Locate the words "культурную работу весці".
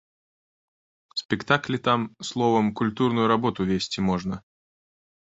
2.79-4.01